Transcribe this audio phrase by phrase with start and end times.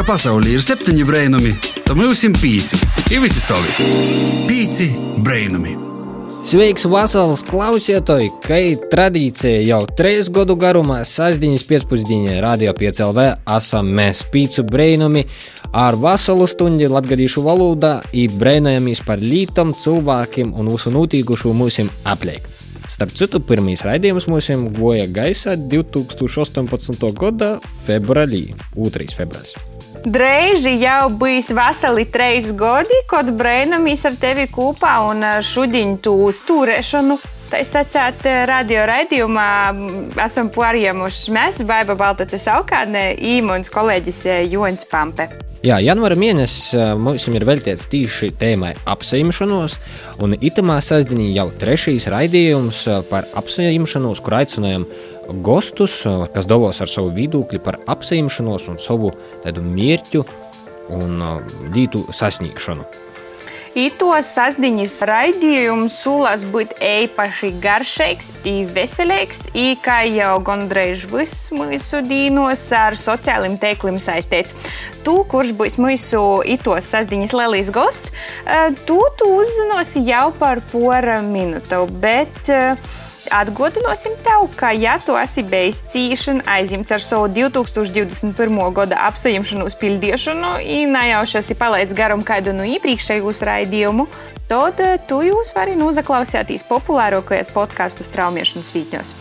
[0.00, 1.50] ka pasaulē ir septiņi brainami,
[1.84, 2.78] tad mums ir pīci.
[3.12, 3.84] Ir visi savi.
[4.48, 4.86] Pīci
[5.20, 5.74] brainami.
[6.46, 8.30] Sveiks, Vasaras klausītāji!
[8.40, 8.60] Kā
[8.94, 13.26] tradīcija jau trīs gadu garumā, sastāvdaļas pēcpusdienā Radio 5LV
[13.58, 15.26] esam mēs pīcu brēnumi
[15.76, 22.48] ar vasaru stundi latgadīšu valodā un brēnojamies par lītam, cilvēkiem un visu notīkušu mūsim apliek.
[22.88, 24.48] Starp citu, pirmīs raidījums mums
[24.78, 27.12] goja gaisā 2018.
[27.20, 28.48] gada februārī,
[28.78, 29.12] 2.
[29.18, 29.69] februāris.
[30.04, 37.18] Dreiži jau bijis veseli trīs gadi, kad brēnamies ar tevi kopā un šodien tu stūrēšanu.
[37.50, 39.50] Tā sacīt, radio raidījumā
[40.24, 45.28] esam pārņēmuši mēs, Baiba Baltacis Aukādne, īmuns kolēģis Jons Pampe.
[45.60, 49.74] Jā, janvāra mēnesis mums ir veltīts tieši tēmai apsaimšanos,
[50.24, 54.86] un itamā sastāvdaļā jau trešais raidījums par apsaimšanos, kur aicinājām
[55.44, 56.02] gostus,
[56.34, 59.12] kas dalās ar savu viedokli par apsaimšanos un savu
[59.44, 60.24] mērķu
[60.96, 61.22] un
[61.74, 62.88] lītu sasniegšanu.
[63.78, 68.32] Itos sasdiņas raidījums sulās būt īpaši garšīgs
[68.74, 69.44] veselīgs,
[69.84, 74.56] kā jau gandrīz viss mūsu dīnos ar sociāliem tēkliem saistīts.
[75.06, 78.10] Tu, kurš būs mūsu itos sasdiņas lielīs gosts,
[78.90, 82.50] tu, tu uzzinosi jau par pora minūtu, bet
[83.30, 88.58] Atgādināsim tev, ka, ja tu esi bijis cīņš, aizņemts ar savu 2021.
[88.74, 94.08] gada apsaimšanos pildīšanu, un nejauši esi palaidis garām kādu no iepriekšējos raidījumu,
[94.50, 99.14] tad tu jūs vari noklausīties populārākajos podkāstu straumēšanas vītņos.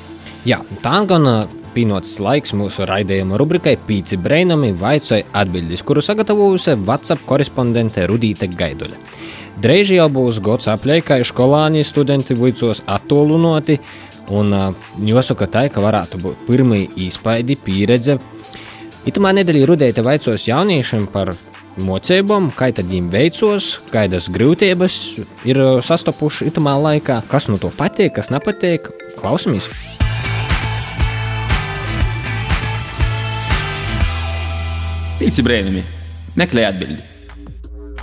[0.50, 1.30] Jā, tā gan
[1.76, 9.19] pienācis laiks mūsu raidījuma rubrikai Pīci Brainami vaicoja atbildes, kuru sagatavojusi WhatsApp korespondente Rudīte Gaiduļa.
[9.60, 13.76] Drīz jau būs gads aplēkai, ka skolāņi studenti vicos attālināti,
[14.32, 14.54] un
[15.04, 18.16] jāsaka tā, ka varētu būt pirmā īspaidi pieredze.
[19.10, 21.34] Itamā nedēļā rudēta vaicos jauniešiem par
[21.76, 25.02] mocībām, kā viņiem veicos, kādas grūtības
[25.44, 28.88] ir sastopuši itamā laikā, kas no to patīk, kas nepatīk.
[29.19, 29.68] Klausamies!
[35.19, 35.84] Pīci brēnumi,
[36.40, 37.19] meklē atbildi!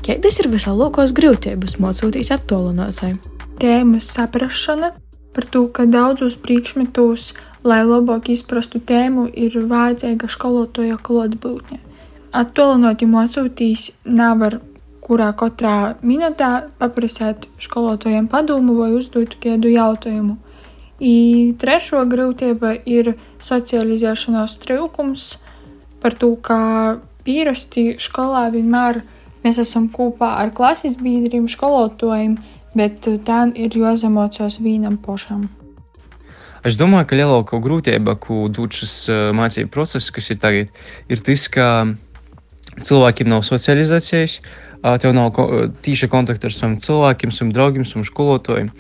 [0.06, 3.17] Kādas ir vislielākās grūtības mācoties attālinātai?
[3.59, 4.93] Tēmas saprāšana
[5.34, 7.33] par to, ka daudzos priekšmetos,
[7.67, 11.81] lai labāk izprastu tēmu, ir vajadzīga skolotāja klātbūtne.
[12.39, 14.61] Attālināti mācoties nevar
[15.03, 20.39] kurā katrā minūtē paprasīt skolotājiem padomu vai uzdot kādu jautājumu.
[21.03, 21.16] I
[21.59, 25.27] trešo grūtība ir socializēšanās trūkums
[25.99, 26.62] par to, ka
[27.27, 29.05] pierasti skolā vienmēr ir
[29.47, 32.33] Mēs esam kopā ar klases biedriem, skolotājiem,
[32.75, 35.45] bet tā ir jāzemocos vienam pašam.
[36.67, 39.07] Es domāju, ka lielākā grūtība, ko dod šis
[39.39, 40.73] mācību process, kas ir tagad,
[41.07, 41.69] ir tas, ka
[42.75, 44.41] cilvēkiem nav socializācijas,
[44.82, 45.37] tev nav
[45.84, 48.72] tīša kontakta ar saviem cilvēkiem, saviem draugiem, saviem skolotājiem.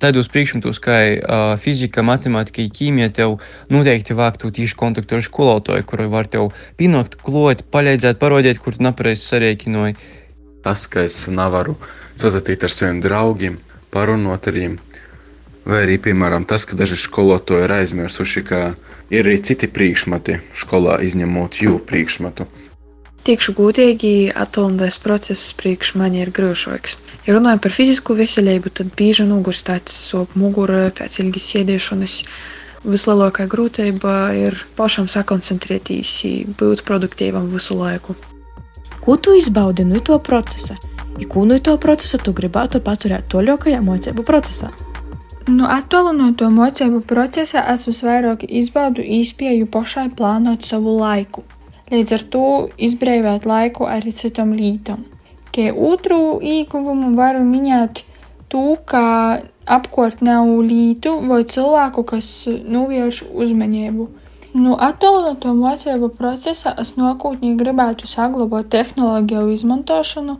[0.00, 3.34] Tādos priekšmetos kā uh, fizika, matemātika, ķīmija, tev
[3.68, 8.86] noteikti vāktu tieši kontaktu ar skolotāju, kurai var tev pinot, klot, palīdzēt, parādīt, kur tu
[8.86, 9.98] nepareizi sarēķinoji.
[10.64, 11.76] Tas, ka es nevaru
[12.20, 13.60] sazatīt ar saviem draugiem,
[13.92, 14.78] parunot ar viņiem,
[15.68, 18.62] vai arī, piemēram, tas, ka daži skolotāji ir aizmirsuši, ka
[19.12, 22.48] ir arī citi priekšmeti skolā, izņemot jū priekšmetu.
[23.20, 26.94] Teikšu gudīgi, attālinātais process priekš mani ir grūšāks.
[27.26, 32.14] Ja runājam par fizisku veselību, tad bieži nogurstēts sop mugura pēc ilgas sēdēšanas.
[32.80, 36.14] Vislielākā grūtība ir pašam sakoncentrēties,
[36.56, 38.16] būt produktīvam visu laiku.
[39.04, 40.78] Ko tu izbaudi no to procesa?
[41.20, 44.72] I ko no to procesa tu gribētu paturēt toļākajā mocību procesā?
[45.52, 51.44] No attālināto mocību procesa es visvairāk izbaudu īspēju pašai plānot savu laiku
[51.90, 52.44] līdz ar to
[52.78, 55.04] izbrīvot laiku arī citam lītam.
[55.50, 58.04] Kā otru ieguvumu varu minēt
[58.50, 64.08] to, ka apkort nav lītu vai cilvēku, kas novērš uzmanību.
[64.54, 70.38] No attālināto mācību procesa es nākotnē gribētu saglabāt tehnoloģiju izmantošanu,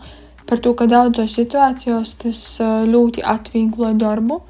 [0.51, 2.41] par to, ka daudzos situācijos tas
[2.91, 4.41] ļoti atvieglo darbu.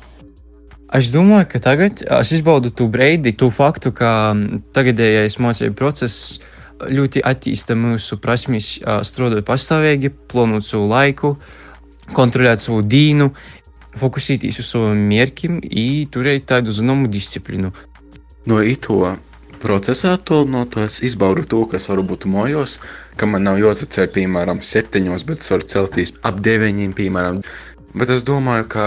[0.96, 4.32] Es domāju, ka tagad es izbaudu to breidi, to faktu, ka
[4.74, 6.40] tagadējais mācību process
[6.88, 11.34] ļoti attīsta mūsu prasmes, strādāt pastāvīgi, plānot savu laiku,
[12.16, 13.30] kontrolēt savu dīnu,
[14.00, 17.72] fokusēties uz saviem mērķiem un turēt tādu zināmu disciplīnu.
[18.48, 19.16] No ito
[19.60, 22.78] procesā attālināto es izbaudu to, kas var būt mojos,
[23.20, 27.42] ka man nav jāsacer, piemēram, septiņos, bet es varu celties ap deviņiem, piemēram.
[27.94, 28.86] Bet es domāju, ka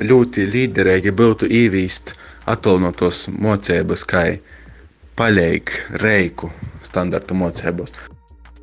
[0.00, 2.14] ļoti līderīgi būtu ievīst
[2.50, 4.24] attālinātos mocības, kā
[5.20, 6.48] paļēk reiku
[6.86, 7.92] standarta mocībos.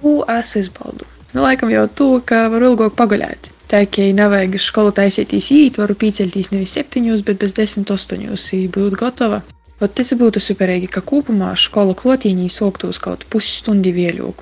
[0.01, 1.05] Ko es izbaudu?
[1.35, 3.51] Nu, laikam jau to, ka varu ilgāk paguļāt.
[3.69, 8.97] Tā kā nevajag skolu taisīties īt, varu piecelties nevis septiņos, bet bez desmit astoņos, būt
[8.97, 9.43] gatava.
[9.83, 14.41] Ot tas būtu superīgi, ka kopumā skola klotīņī soktos kaut pusstundi vēļāk.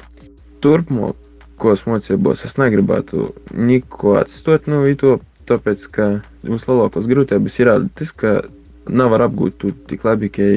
[0.63, 5.18] Turpmākos mocībos es negribētu neko atstot no to,
[5.50, 6.07] tāpēc, ka
[6.47, 8.38] mums lielākās grūtības ir tas, ka
[8.88, 10.47] nevar apgūt to tik labi, ka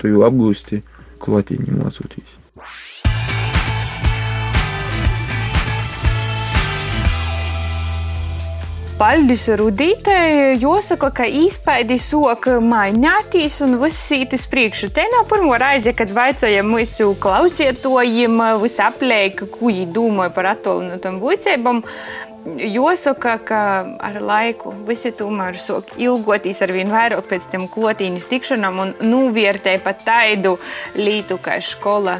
[0.00, 0.80] tu jau apgūsti
[1.24, 2.40] klotīņi mocūtīs.
[8.94, 10.54] Paldies Rudītei.
[10.62, 14.92] Jāsaka, ka īspaidi soka mainīties un viss ītis priekšu.
[14.94, 21.82] Te nav pirmo reizi, kad vaicājam mūsu klausietojiem, visaplēka, ko viņi domāja par attālinātām vicībām.
[22.44, 23.60] Jāsaka, ka
[24.04, 29.78] ar laiku visi tomēr sāk ilgoties ar vien vairāk pēc tam klotīņas tikšanām un novērtē
[29.84, 30.58] pat tādu
[30.98, 32.18] lītu kā skola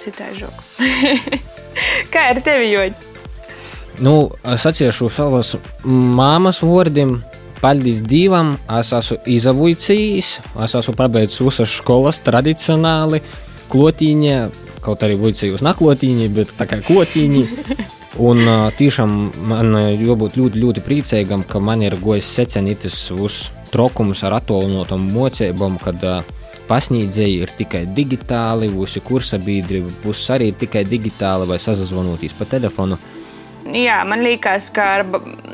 [0.00, 0.64] citai žoku.
[2.12, 3.10] kā ar tevi, Joģi?
[4.02, 4.14] Nu,
[4.48, 7.20] es atciešu savas māmas vārdiem.
[7.60, 9.90] Paldies Dievam, es esmu izavujis,
[10.64, 13.20] es esmu pabeidzis visas skolas tradicionāli,
[13.68, 14.38] klotīņa,
[14.80, 17.46] kaut arī vuicījus naklotīņi, bet tā kā klotīņi.
[18.18, 18.42] Un
[18.74, 19.12] tiešām
[19.46, 25.78] man jābūt ļoti, ļoti priecīgam, ka man ir gojis secenitis uz trokumus ar attālinātām mocībām,
[25.78, 26.02] kad
[26.66, 32.98] pasniedzēji ir tikai digitāli, visi kursa biedri būs arī tikai digitāli vai sazvanotīs pa telefonu.
[33.70, 35.02] Jā, man liekas, ka ar,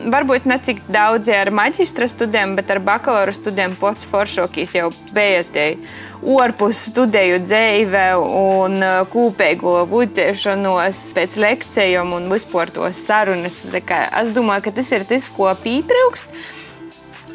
[0.09, 5.77] varbūt ne tik daudz ar maģistra studiem, bet ar bakalaura studiem pats foršokīs jau bijatēji
[6.25, 13.63] ārpus studiju dzīve un uh, kopīgo vudzēšanos pēc lekcijām un vispār tos sarunas.
[13.69, 16.39] Es domāju, ka tas ir tas, ko pietrūkst.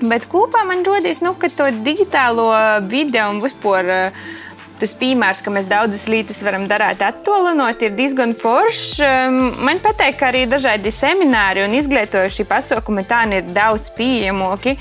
[0.02, 2.50] Bet kopā man rodīs, nu, ka to digitālo
[2.90, 4.24] video un vispār uh,
[4.82, 8.98] tas piemērs, ka mēs daudzas lietas varam darīt attālinot, ir diezgan foršs.
[9.62, 14.76] Man patīk, ka arī dažādi semināri un izglītojošie pasākumi tā ir daudz pieejamāki.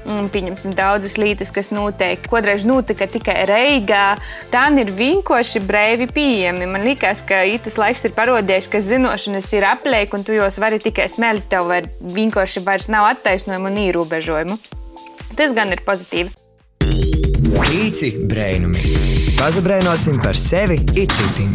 [0.00, 2.22] Pieņemsim daudzas lietas, kas notiek.
[2.30, 4.16] Kodreiz notika tikai Reigā.
[4.52, 6.70] Tā ir vienkārši brīvi pieejami.
[6.70, 10.80] Man liekas, ka tas laiks ir parādījis, ka zināšanas ir apliek, un tu jos vari
[10.80, 11.50] tikai smelt.
[11.52, 11.68] Tev
[12.00, 14.60] vienkārši vairs nav attaisnojumu un ierobežojumu.
[15.36, 16.39] Tas gan ir pozitīvi.
[17.70, 18.80] Pīci brēnumi!
[19.38, 21.52] Pazabrēnosim par sevi icitim.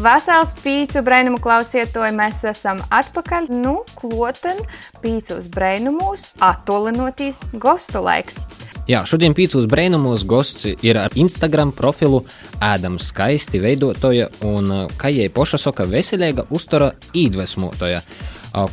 [0.00, 3.50] Vasāls pīcu brainumu klausietoji, mēs esam atpakaļ.
[3.52, 4.62] Nu, kloten
[5.02, 8.40] pīcus brainumos, attolinotīs gostu laiks.
[8.88, 12.24] Jā, šodien pīcūs brainumos gosts ir ar Instagram profilu
[12.64, 18.00] Ēdams skaisti veidotoja un, kā jai poša soka, veselīga uztura īdvesmotoja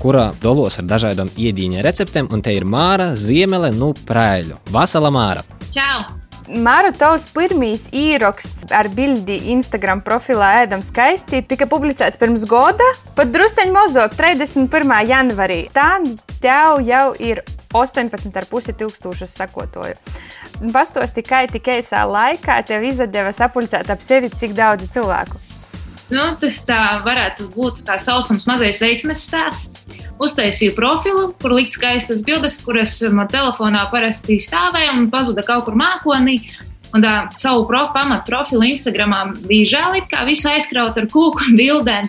[0.01, 4.57] kurā dolos ar dažādām iedīņa receptēm, un te ir Māra Ziemele no nu Prēļu.
[4.73, 5.45] Vasala Māra!
[5.73, 6.05] Čau!
[6.47, 12.87] Māra, tavs pirmīs ieraksts ar bildi Instagram profilā Ēdam skaisti tika publicēts pirms gada,
[13.17, 14.93] pat drusceņi mazāk, 31.
[15.09, 15.65] janvarī.
[15.75, 15.97] Tā
[16.39, 17.43] tev jau ir
[17.75, 19.99] 18,5 tūkstošus sakotoju.
[20.71, 25.46] Pastos tikai tik īsā laikā tev izdeva sapulcēt ap sevi cik daudz cilvēku.
[26.07, 29.87] Nu, tas tā varētu būt tā saucams mazais veiksmes stāsts
[30.23, 35.77] uztaisīju profilu, kur likt skaistas bildes, kuras man telefonā parasti stāvēja un pazuda kaut kur
[35.77, 36.39] mākonī.
[36.95, 41.57] Un tā savu prof, pamatu profilu Instagramā bija žēl, kā visu aizkraut ar kūku un
[41.59, 42.07] bildēm.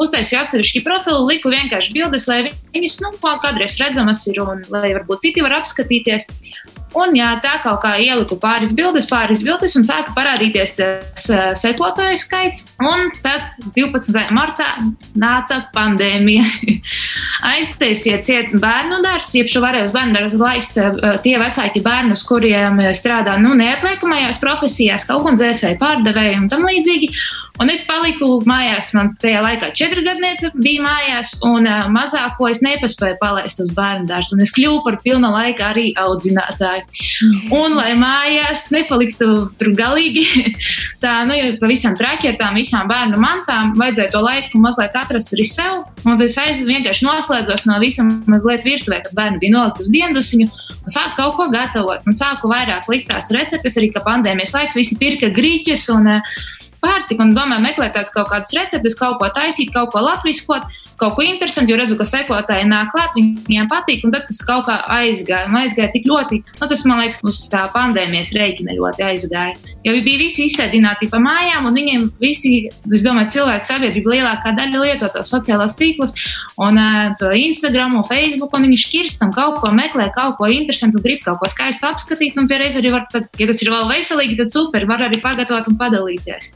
[0.00, 2.42] Uztaisīju atsevišķu profilu, liku vienkārši bildes, lai
[2.74, 6.28] viņas nu, kādreiz redzamas ir un lai varbūt citi var apskatīties.
[6.98, 11.52] Un jā, tā kaut kā ieliku pāris bildes, pāris bildes, un sāka parādīties tas uh,
[11.58, 12.64] sekotāju skaits.
[12.82, 14.24] Un tad 12.
[14.34, 14.72] martā
[15.14, 16.46] nāca pandēmija.
[17.52, 22.26] Aiztaisiet ciet bērnu dārstu, jeb šo varēja uz bērnu dārstu laist uh, tie vecāki bērnus,
[22.26, 27.14] kuriem strādā nu, neapliekamajās profesijās, kā dzēsēji pārdevēji un tam līdzīgi.
[27.60, 32.62] Un es paliku mājās, man tajā laikā četri gadniece bija mājās, un uh, mazāko es
[32.64, 34.38] nepaspēju palaist uz bērnu dārstu.
[34.40, 36.86] Es kļuvu par pilna laika arī audzinātāju.
[37.52, 39.28] Un, lai mājās nepaliktu
[39.60, 40.24] tur galīgi,
[41.04, 45.44] tā, nu, pavisam traki ar tām visām bērnu mantām, vajadzēja to laiku mazliet atrast arī
[45.50, 45.82] sev.
[46.08, 50.48] Un es aiz, vienkārši noslēdzos no visam mazliet virtuvē, kad bērni bija nolikti uz diendusiņu,
[50.80, 54.80] un sāku kaut ko gatavot, un sāku vairāk likt tās receptes, arī ka pandēmijas laiks
[54.80, 56.32] visi pirka grīķis un uh,
[56.82, 60.66] pārtika un domāju, meklēt tādas kaut kādas receptes, kaut ko taisīt, kaut ko latviskot,
[61.00, 64.66] kaut ko interesantu, jo redzu, ka sekotāji nāk klāt, viņiem patīk, un tad tas kaut
[64.68, 65.48] kā aizgāja.
[65.48, 69.56] Un aizgāja tik ļoti, nu, tas man liekas, uz tā pandēmijas rēķina ļoti aizgāja.
[69.86, 74.84] Jo bija visi izsēdināti pa mājām, un viņiem visi, es domāju, cilvēku sabiedrība lielākā daļa
[74.84, 76.12] lieto tos sociālos tīklus,
[76.60, 81.00] un uh, to Instagram, un Facebook, un viņi škirstam kaut ko meklē, kaut ko interesantu,
[81.04, 84.36] grib kaut ko skaistu apskatīt, un pierreiz arī var, tad, ja tas ir vēl veselīgi,
[84.42, 86.52] tad super, var arī pagatavot un padalīties.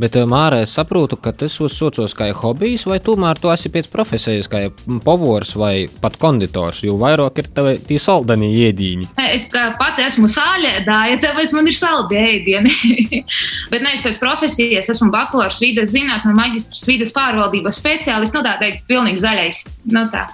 [0.00, 3.90] Bet, eh, Māra, es saprotu, ka tas uzsocos kā hobijs, vai tomēr tu esi pēc
[3.92, 4.62] profesijas, kā
[5.04, 9.10] povors vai pat konditors, jo vairāk ir tavi tie saldani ēdīņi.
[9.26, 12.72] Es pati esmu sāļēdāja, tāpēc man ir saldi ēdieni.
[13.72, 18.56] Bet ne, es pēc profesijas esmu bakalaurs vides zinātnē, maģistrs vides pārvaldības speciālists, nu tā
[18.62, 19.62] teikt, pilnīgi zaļais.
[19.92, 20.24] Nu, tā.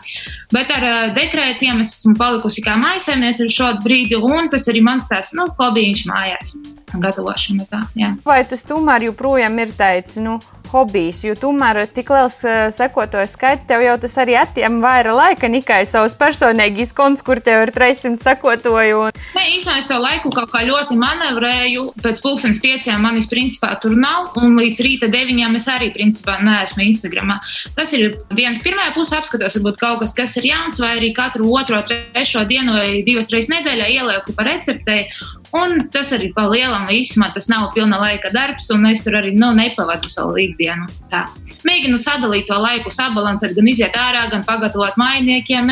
[0.54, 4.87] Bet ar uh, dekrētiem es esmu palikusi kā maisaimniece ar šo brīdi, un tas arī
[4.87, 6.54] mans tāds, nu, hobijs mājās
[7.02, 7.66] gatavošana.
[7.70, 8.14] Tā, jā.
[8.26, 10.38] Vai tas tomēr joprojām ir tāds, nu,
[10.70, 15.50] hobijs, jo tomēr tik liels uh, sekotāju skaits tev jau tas arī atņem vairāk laika
[15.50, 19.06] nekā savs personīgais konts, kur tev ir 300 sekotāju.
[19.06, 19.20] Un...
[19.36, 21.86] Nē, īstenībā es to laiku kaut kā ļoti manevrēju.
[22.02, 26.84] Pēc pusdienas pieciem manis principā tur nav, un līdz rīta deviņiem es arī principā neesmu
[26.88, 27.38] Instagramā.
[27.78, 31.50] Tas ir viens pirmā puse apskatos, varbūt kaut kas, kas ir jauns, vai arī katru
[31.56, 35.06] otro, trešo dienu vai divas reizes nedēļā ielieku pa receptei.
[35.54, 39.32] Un tas arī pa lielam īsumā tas nav pilna laika darbs, un es tur arī
[39.36, 40.88] nu, nepavadu savu ikdienu.
[41.12, 41.26] Tā.
[41.66, 44.98] Mēģinu sadalīt to laiku, sabalansēt, gan iziet ārā, gan pagatavot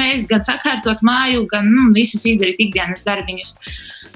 [0.04, 3.56] ēst, gan sakārtot māju, gan nu, visas izdarīt ikdienas darbiņus.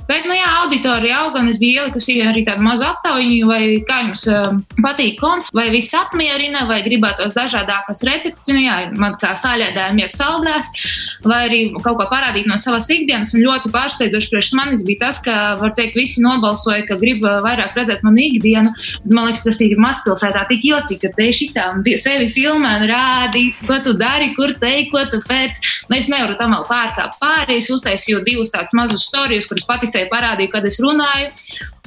[0.09, 3.99] Bet, nu, jā, auditorija auga, un es biju ielikusi arī tādu mazu aptauju, vai kā
[4.07, 8.47] jums uh, patīk konts, vai viss apmierina, vai gribētos dažādākas receptes.
[8.49, 10.71] Un, jā, man kā sāļēdājiem iet saldēs,
[11.29, 13.35] vai arī kaut ko parādīt no savas ikdienas.
[13.37, 17.77] Un ļoti pārsteidzoši priekš manis bija tas, ka, var teikt, visi nobalsoja, ka grib vairāk
[17.77, 18.73] redzēt manu ikdienu.
[19.11, 21.69] Man liekas, tas ir mazpilsētā tik jocīgi, ka te šitā
[22.01, 25.61] sevi filmē un rādi, ko tu dari, kur te, ko tu pēc.
[25.91, 27.61] Nu, es nevaru tam vēl pārkāpt pāri.
[27.61, 31.35] Es uztaisīju divus tādus mazus stāstus, kurus pati sev parādīju, kad es runāju.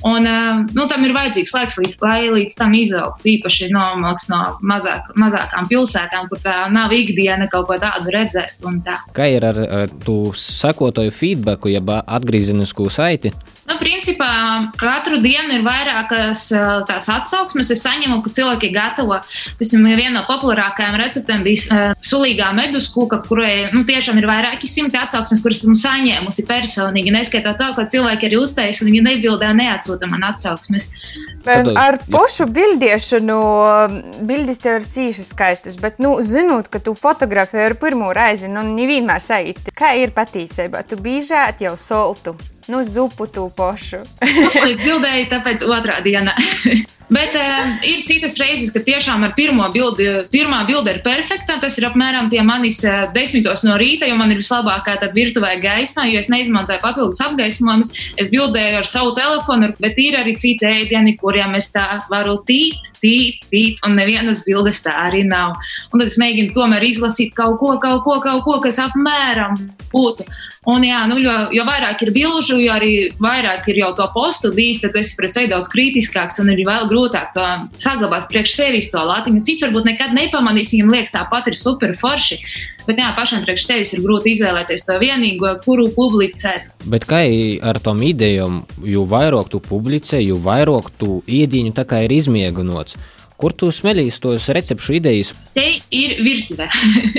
[0.01, 0.25] Un,
[0.73, 3.27] nu, tam ir vajadzīgs laiks, līdz, lai līdz tam izaugtu.
[3.35, 8.57] Īpaši no, no mazāk, mazākām pilsētām, kur tā nav ikdiena kaut ko tādu redzēt.
[8.85, 8.97] Tā.
[9.13, 13.33] Kā ir ar, ar to sekotāju feedbacku, jeb atgriezenisko saiti?
[13.71, 14.27] Nu, principā
[14.75, 16.49] katru dienu ir vairākas
[16.89, 17.69] tās atsauksmes.
[17.71, 19.21] Es saņemu, ka cilvēki gatavo.
[19.61, 24.99] Piemēram, viena no populārākajām receptēm bija sulīgā medus kūka, kurai nu, tiešām ir vairāki simti
[24.99, 27.15] atsauksmes, kuras esmu saņēmusi personīgi.
[27.15, 30.89] Neskaitot to, ka cilvēki arī uztaisīja, viņi nebildēja, neatsūta man atsauksmes.
[31.45, 33.39] Bet ar pašu bildēšanu,
[34.27, 38.65] bildes tev ir cīši skaistas, bet, nu, zinot, ka tu fotografē ar pirmo reizi, nu,
[38.75, 40.83] nevienmēr sajūti, kā ir patīcība.
[40.85, 42.35] Tu bīžēt jau soltu.
[42.69, 44.03] Nu, zupu tu pašu.
[44.21, 46.35] Līdz bildēji, tāpēc otrā dienā.
[47.11, 51.57] Bet uh, ir citas reizes, kad tiešām ar pirmo bildi, pirmā bilde ir perfekta.
[51.59, 56.05] Tas ir apmēram pie manis uh, desmitos no rīta, jo man ir vislabākā virtuvē gaisma,
[56.07, 57.91] jo es neizmantoju papildus apgaismojumus.
[58.21, 62.93] Es bildēju ar savu telefonu, bet ir arī citi ēdieni, kuriem es tā varu tīt,
[63.03, 65.59] tīt, tīt, un nevienas bildes tā arī nav.
[65.91, 69.59] Un tad es mēģinu tomēr izlasīt kaut ko, kaut ko, kaut ko kas apmēram
[69.91, 70.29] būtu.
[70.69, 74.51] Un, jā, nu, jo, jo vairāk ir bilžu, jo arī vairāk ir jau to postu
[74.53, 77.45] bijis, tad es pret sevi daudz kritiskāks un ir vēl grūtāk to
[77.79, 79.41] saglabāt priekš sevis to latiņu.
[79.47, 82.37] Cits varbūt nekad nepamanīs, viņam liekas, tāpat ir super forši.
[82.87, 86.71] Bet jā, pašam priekš sevis ir grūti izvēlēties to vienīgo, kuru publicēt.
[86.89, 87.23] Bet kā
[87.65, 92.97] ar tom idejām, jo vairāk tu publicē, jo vairāk tu iediņu tā kā ir izmiegunots.
[93.41, 95.31] Kur tu smelīs tos recepšu idejas?
[95.55, 95.63] Te
[95.97, 96.67] ir virtuve.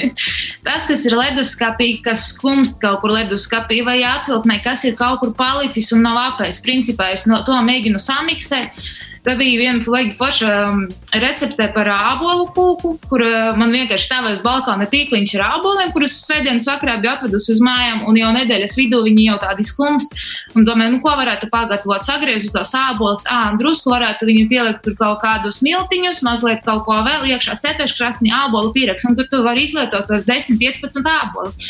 [0.66, 5.32] Tas, kas ir leduskapī, kas skumst kaut kur leduskapī vai atvilknē, kas ir kaut kur
[5.34, 6.62] palicis un nav apēsts.
[6.62, 8.84] Principā es no to mēģinu samiksēt
[9.22, 10.80] Tā bija viena baigta forša um,
[11.22, 16.16] recepte par ābolu kūku, kur uh, man vienkārši stāvēja uz balkona tīkliņš ar āboliem, kurus
[16.24, 20.18] svētdienas vakarā bija atvedusi uz mājām, un jau nedēļas vidū viņi jau tādi skumst.
[20.58, 24.98] Un domāju, nu, ko varētu pagatavot, sagriezt tos ābolus, ā, drusku varētu viņu pielikt tur
[24.98, 29.68] kaut kādus miltiņus, mazliet kaut ko vēl iekšā, cepeškrasni, ābolu pieraks, un tur tu vari
[29.68, 31.60] izlietot tos 10, 15 ābolus.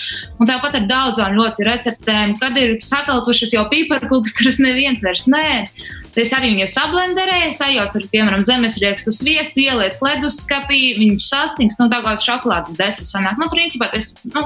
[0.41, 5.49] Un tāpat ar daudzām ļoti receptēm, kad ir sakaltušas jau pīparkūkas, kuras neviens vairs nē.
[6.13, 11.99] Es arī viņu sablenderēju, sajaucu ar, piemēram, zemesriekstu sviestu, ieliec leduskapī, viņš sastings, nu, tā
[12.05, 13.41] kā šokolādes desas sanāk.
[13.41, 14.45] Nu, principā, es nu,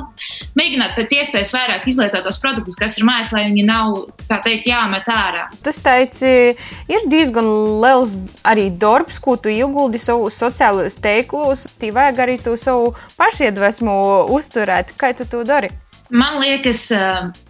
[0.59, 4.71] mēģinātu pēc iespējas vairāk izlietot tos produktus, kas ir mājās, lai viņi nav, tā teikt,
[4.73, 5.47] jāmet ārā.
[5.67, 6.57] Tas teici,
[6.88, 7.50] ir diezgan
[7.85, 13.97] liels arī darbs, ko tu ieguldi savus sociālajos teiklus, tī vajag arī tu savu pašiedvesmu
[14.37, 14.97] uzturēt.
[14.97, 15.75] Kā tu to dari?
[16.11, 16.87] Man liekas,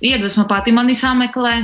[0.00, 1.54] iedvesma pati mani sameklē.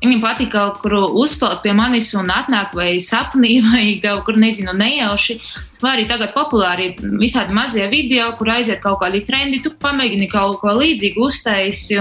[0.00, 4.72] Viņam patīk kaut kur uzspēlēt pie manis un atnākt vai sapnī, vai kaut kur, nezinu,
[4.76, 5.38] nejauši.
[5.78, 6.88] Vai arī tagad populāri
[7.20, 11.98] visādi mazie video, kur aiziet kaut kādi trendi, tu pamēģini kaut ko līdzīgu uztaisīt.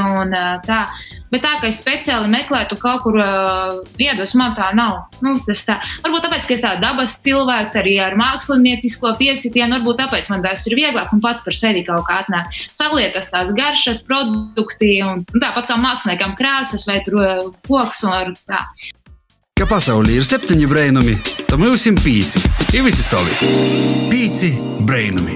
[1.28, 5.12] Bet tā, ka es speciāli meklētu kaut kur uh, iedvesmu, man tā nav.
[5.22, 5.76] Nu, tā.
[6.06, 10.66] Varbūt tāpēc, ka es tādu dabas cilvēks, arī ar māksliniecisko piesitienu, varbūt tāpēc man tas
[10.70, 12.54] ir vieglāk un pats par sevi kaut kā atnāk.
[12.72, 17.02] Saliekas tās garšas, produkti, un, un tāpat kā māksliniekam krāsas vai
[17.68, 18.64] koks un tā.
[19.58, 21.16] Ka pasaulē ir septiņi brainami,
[21.50, 22.44] tad mums ir pīci.
[22.78, 23.32] Ir visi savi.
[24.12, 24.52] Pīci
[24.86, 25.34] brainami.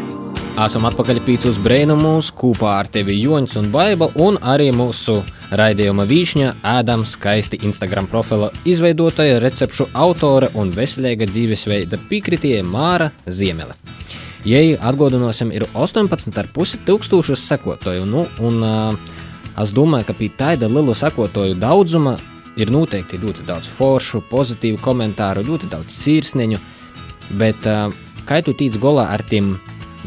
[0.61, 5.17] Esam atpakaļ pīcus brainumus kopā ar tevi Joņš un Baiba un arī mūsu
[5.57, 13.73] raidījuma vīšņa ēdam skaisti Instagram profila izveidotāja, recepšu autore un veselīga dzīvesveida piekritīja Māra Ziemele.
[14.45, 18.05] Jai atgādināsim, ir 18,5 tūkstošus sekotāju.
[18.05, 19.15] Nu, un, uh,
[19.57, 22.19] es domāju, ka pie tāda liela sekotāju daudzuma
[22.61, 26.61] ir noteikti ļoti daudz foršu, pozitīvu komentāru, ļoti daudz sirsniņu.
[27.39, 27.93] Bet uh,
[28.27, 29.55] kā tu tīc golā ar tiem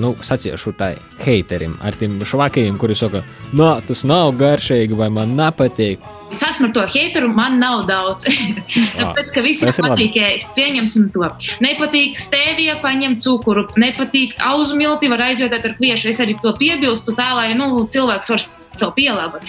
[0.01, 3.23] nu, sacīšu tai heiterim, ar tiem švakajiem, kuri saka,
[3.55, 6.03] nē, tas nav garšīgi vai man nepatīk.
[6.35, 8.27] Sāksim ar to heiteru, man nav daudz.
[8.99, 11.29] Tāpēc, ka visiem patīk ēst, pieņemsim to.
[11.63, 16.11] Nepatīk stēvija, paņem cukuru, nepatīk auzu milti, var aizvietēt ar kviešu.
[16.11, 18.47] Es arī to piebilstu tā, lai nu, cilvēks var
[18.81, 19.45] sev pielāgot.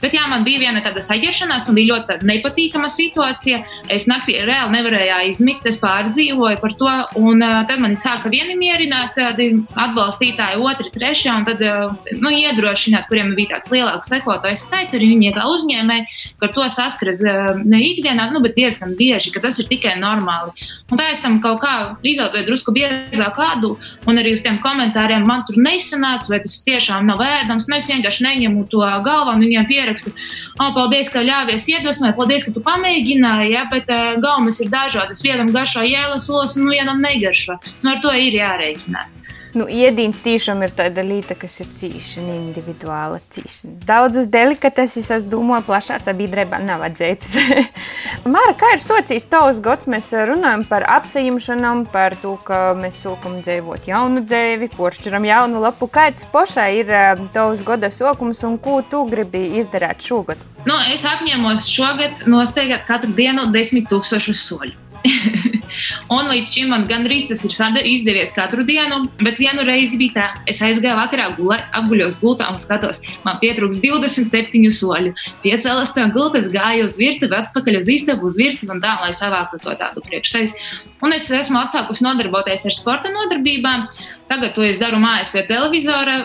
[0.00, 3.60] Bet jā, man bija viena tāda saģeršanās, un bija ļoti nepatīkama situācija.
[3.92, 6.92] Es naktī reāli nevarēju aizmigt, es pārdzīvoju par to.
[7.20, 12.32] Un uh, tad man sāka vieni mierināt, tādi atbalstītāji, otri, trešie, un tad uh, nu,
[12.32, 17.60] iedrošināt, kuriem bija tāds lielāks sekotājs skaits, arī viņi kā uzņēmēji, ka to saskaras uh,
[17.60, 20.54] ne ikdienā, nu, bet diezgan bieži, ka tas ir tikai normāli.
[20.90, 21.74] Un tā es tam kaut kā
[22.06, 23.74] izautoju drusku biezāk kādu,
[24.08, 27.68] un arī uz tiem komentāriem man tur nesanāca, vai tas tiešām nav ēdams.
[27.70, 30.12] Nu, es vienkārši neņemu to galvā viņiem pierakstu,
[30.58, 35.24] oh, paldies, ka ļāvies iedvesmot, paldies, ka tu pamēģināji, ja, bet uh, gaumas ir dažādas.
[35.26, 37.60] Vienam garšo jēlas olas, un vienam negaršo.
[37.82, 39.18] Nu, ar to ir jārēķinās.
[39.50, 43.72] Nu, Iedīns tiešām ir tāda lieta, kas ir cīņa, individuāla cīņa.
[43.86, 47.34] Daudzas delikateses, es domāju, plašā sabiedrībā nav atzītas.
[48.32, 49.88] Māra, kā ir socijas tavs gads?
[49.90, 55.90] Mēs runājam par apsaimšanām, par to, ka mēs sākam dzīvot jaunu dzīvi, poršķiram jaunu lapu.
[55.90, 60.46] Kāds pošā ir eh, tavs gada sākums un ko tu gribi izdarīt šogad?
[60.68, 64.89] Nu, es apņēmos šogad nosteigāt katru dienu desmit tūkstošu soļu.
[66.14, 70.26] Un līdz šim man gandrīz tas ir izdevies katru dienu, bet vienu reizi bija tā,
[70.50, 75.14] es aizgāju vakarā, gulē, apguļos gultā un skatos, man pietrūks 27 soļu.
[75.44, 79.12] Piecēlās tā gulta, es gāju uz virtuvi, atpakaļ uz istabu, uz virtuvi un tā, lai
[79.16, 80.56] savāktu to tādu priekš sevis.
[81.00, 83.88] Un es esmu atsākusi nodarboties ar sporta nodarbībām.
[84.30, 86.20] Tagad to es daru mājās pie televizora.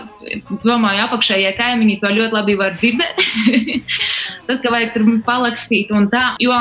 [0.61, 3.21] Domāju, apakšējie kaimiņi to ļoti labi var dzirdēt.
[4.45, 6.35] Tad, kad vajag tur palakstīt un tā.
[6.43, 6.53] Jo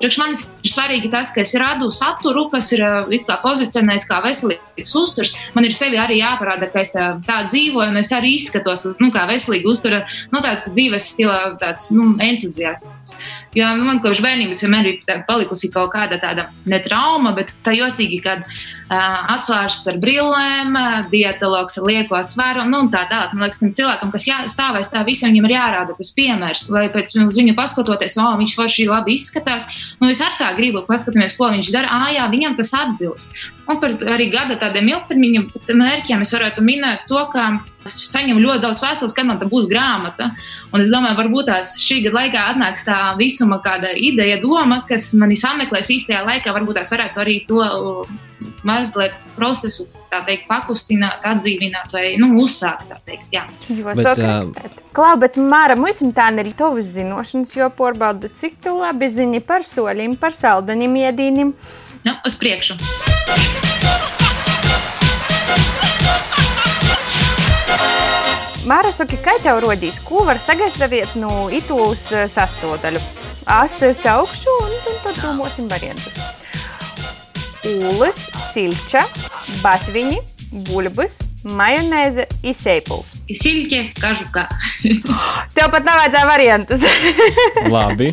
[0.00, 2.84] priekš manis ir svarīgi tas, ka es radu saturu, kas ir
[3.28, 5.34] kā pozicionējis kā veselīgs uzturs.
[5.52, 9.10] Man ir sevi arī jāparāda, ka es tā dzīvoju un es arī izskatos uz, nu,
[9.12, 10.00] kā veselīgu uzturu,
[10.32, 13.12] nu, tāds dzīves stila tāds, nu, entuziasts.
[13.56, 17.74] Jo nu, man kopš bērnības vienmēr ir palikusi kaut kāda tāda ne trauma, bet tā
[17.76, 20.76] jocīgi, kad uh, atsvērsts ar brillēm,
[21.12, 23.34] dietologs ar lieko svaru, nu, un tā tālāk.
[23.34, 26.86] Man liekas, tam cilvēkam, kas jā, stāvēs tā, visiem viņam ir jārāda tas piemērs, lai
[26.94, 29.68] pēc viņu paskatoties, o, viņš forši labi izskatās.
[30.00, 32.02] Nu, es ar tā gribu paskatīties, ko viņš dara.
[32.02, 33.34] Ā, jā, viņam tas atbilst.
[33.66, 37.50] Un par arī gada tādiem ilgtermiņa mērķiem es varētu minēt to, ka
[37.86, 40.30] es saņemu ļoti daudz vēstules, kad man tā būs grāmata.
[40.72, 45.12] Un es domāju, varbūt tās šī gada laikā atnāks tā visuma kāda ideja, doma, kas
[45.18, 46.54] manī sameklēs īstajā laikā.
[46.56, 47.62] Varbūt tās varētu arī to
[48.66, 49.86] mazliet procesu
[50.26, 52.92] teikt, pakustināt, atdzīvināt vai nu, uzsākt.
[53.08, 53.44] Teikt, jā.
[53.68, 54.80] jo sakrakstēt.
[54.80, 59.42] Uh, Klau, bet Māra, mums tā arī tavas zinošanas, jo porbauda, cik tu labi zini
[59.44, 61.54] par soļiem, par saldaņiem, iedīnim.
[62.06, 62.80] Nu, uz priekšu.
[68.66, 72.98] Māra saka, kā tev rodīs, ko var sagatavot no itūs sastāvdaļu?
[73.60, 76.18] Es saukšu un, un tad domāsim variantus.
[77.70, 78.18] Ūles,
[78.50, 79.04] silča,
[79.62, 80.18] batviņi,
[80.66, 81.20] bulbas,
[81.56, 83.14] majonēze un sēklas.
[83.42, 84.46] Silķe, kažu kā.
[85.56, 86.86] Tev pat nevajadzēja variantus.
[87.70, 88.12] Labi.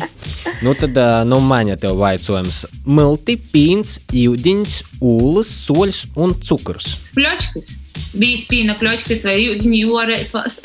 [0.64, 2.64] Nu tad, nu, maņa tev vaicojums.
[2.86, 6.98] Milti, pīns, ūdeņš, ūlas, soļs un cukurs.
[7.16, 7.74] Pļočkas
[8.18, 10.58] bija spīna kļočkas vai ūdeņi orēpās.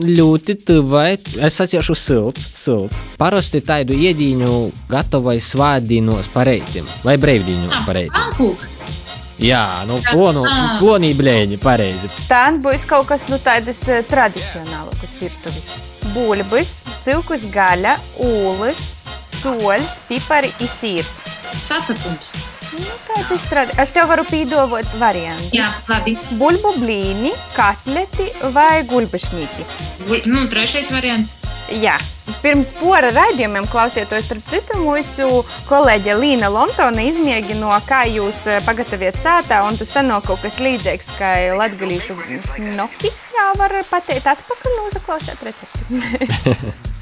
[0.00, 1.14] Ļoti tuvai.
[1.44, 3.02] Es atceros silts, silts.
[3.20, 4.58] Parasti tādu iedīņu
[4.92, 8.14] gatavoju svādīnos pareitim vai brīvdīņos Ah, pareitim.
[8.16, 9.03] Pankūkas.
[9.38, 10.78] Jā, nu, plonu, Ah.
[10.80, 12.08] plonī blēņi, pareizi.
[12.28, 15.72] Tā būs kaut kas nu, tāds tradicionālāks virtuves.
[16.14, 18.82] Bulbis, cilkus gaļa, ūles,
[19.42, 21.20] soļs, pipari un sīrs.
[21.64, 22.30] Sacapums.
[22.74, 23.74] Nu, tāds izstrādi.
[23.78, 25.52] Es tev varu pīdovot variantus.
[25.54, 26.16] Jā, labi.
[26.38, 29.64] Bulbu blīni, katleti vai gulbašnīki.
[30.08, 31.36] Gul- Nu, trešais variants.
[31.72, 31.96] Jā.
[32.44, 39.20] Pirms pora raidījumiem klausieties, starp citu, mūsu kolēģe Līna Lontona izmēģināja, kā jūs eh, pagatavojat
[39.20, 42.16] sētā, un tas sanāk kaut kas līdzīgs, kā latgalīšu
[42.76, 43.12] noki.
[43.34, 46.74] Jā, var pateikt atpakaļ un uzaklausīt recepti.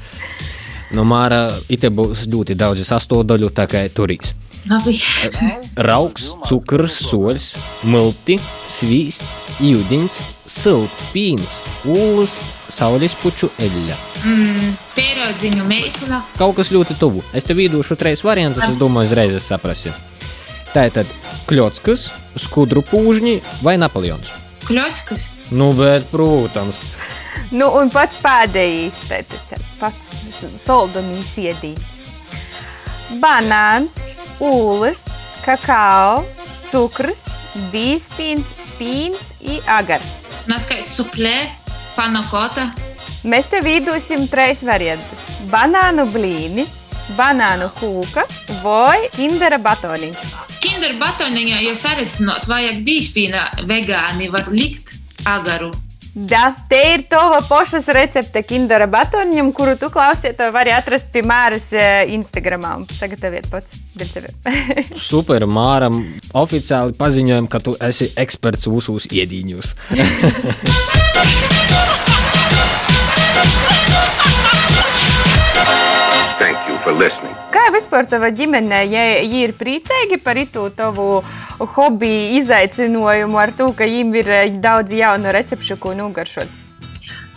[0.93, 4.35] Nu, Māra, it būs ļoti daudz sastāvdaļu, tā kā turīs.
[4.69, 4.95] Labi.
[5.75, 7.49] Rauks, cukurs, soļs,
[7.91, 8.37] milti,
[8.71, 12.37] svīsts, jūdiņš, silts, pīns, ūlas,
[12.71, 13.97] saules puču eļļa.
[14.23, 16.21] Mm, pierodziņu meitla.
[16.39, 17.25] Kaut kas ļoti tuvu.
[17.35, 19.91] Es tev īdošu trīs variantus, es domāju, uzreiz es saprasi.
[20.71, 21.11] Tā ir tad
[21.49, 22.07] kļotskas,
[22.39, 24.31] skudru pūžņi vai Napoleons.
[24.69, 25.27] Kļotskas.
[25.51, 26.79] Nu, bet, protams.
[27.51, 30.15] Nu, un pats pēdējais, tātad pats
[30.63, 31.92] soldumīs iedīts.
[33.21, 33.99] Banāns,
[34.41, 35.03] ūles,
[35.45, 36.23] kakao,
[36.69, 37.27] cukurs,
[37.73, 40.15] bīspīns, pīns un agars.
[40.49, 41.35] Naskaits suplē,
[41.97, 42.71] panakota.
[43.23, 45.21] Mēs tev īdosim trīs variantus.
[45.51, 46.65] Banānu blīni,
[47.17, 48.25] banānu kūka
[48.63, 50.25] vai kindera batoniņš.
[50.63, 54.97] Kinder batoniņā, ja saredzinot, vajag bīspīnā vegāni var likt
[55.29, 55.71] agaru.
[56.13, 61.23] Da, te ir tava pošas recepte kindera batoniņam, kuru tu klausies, to vari atrast pie
[61.25, 64.29] Māras eh, Instagramā un sagatavot pats dēļ sevi.
[65.09, 66.03] Super, Māram,
[66.37, 69.73] oficiāli paziņojam, ka tu esi eksperts visos iedīņos.
[76.37, 77.42] Thank you for listening.
[77.93, 81.19] Vispār tava ģimene, ja viņi ir priecīgi par to tavu
[81.75, 86.49] hobiju izaicinājumu, ar to, ka viņiem ir eh, daudz jaunu recepšu, ko nogaršot?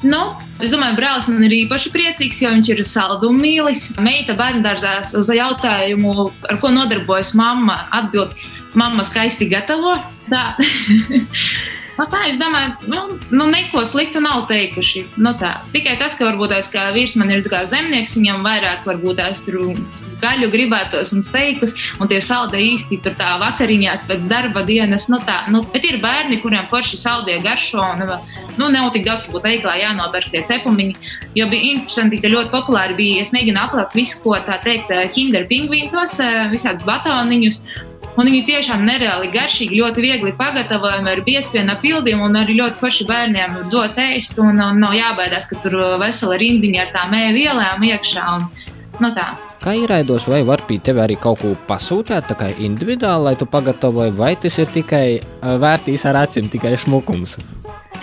[0.01, 0.23] Nu,
[0.57, 3.90] es domāju, brālis man ir īpaši priecīgs, jo viņš ir saldumu mīlis.
[4.01, 8.33] Meita bērngārzā uz jautājumu, ar ko nodarbojas mamma, atbild,
[8.73, 9.99] mamma skaisti gatavo.
[11.97, 12.05] Tā.
[12.05, 15.07] Nu, tā es domāju, nu, nu neko sliktu nav teikuši.
[15.17, 15.57] Nu, tā.
[15.73, 19.41] Tikai tas, ka varbūt tās kā vīrs man ir kā zemnieks, viņam vairāk varbūt tās
[19.47, 19.75] tur
[20.21, 25.09] gaļu gribētos un steikus, un tie saldē īsti tur tā vakariņās pēc darba dienas.
[25.13, 28.05] Nu, tā, nu, bet ir bērni, kuriem forši saldē garšo, un
[28.57, 30.97] nu, nav tik daudz, varbūt veiklā jānopērk tie cepumiņi.
[31.37, 35.49] Jo bija interesanti, ka ļoti populāri bija, es mēģinu apglabāt visu, ko tā teikt, kinder
[35.49, 36.19] pingvīnos,
[36.53, 37.63] visādus batoniņus.
[38.16, 43.09] Un viņi tiešām nereāli garšīgi, ļoti viegli pagatavojami ar biespienu pildījumu un arī ļoti forši
[43.11, 44.40] bērniem dot ēst.
[44.40, 48.24] Un, un nav jābaidās, ka tur vesela rindiņa ar tām ēvielām iekšā.
[48.38, 48.48] Un,
[49.05, 49.29] nu tā.
[49.61, 53.48] Kā ieraidos, vai var pie tevis arī kaut ko pasūtīt, tā kā individuāli, lai tu
[53.50, 55.07] pagatavoji, vai tas ir tikai
[55.42, 57.37] vērtīs ar acīm, tikai šmukums?